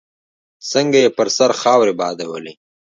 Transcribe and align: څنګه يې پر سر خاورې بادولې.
څنګه 0.71 0.97
يې 1.03 1.09
پر 1.17 1.27
سر 1.37 1.51
خاورې 1.61 1.93
بادولې. 1.99 2.53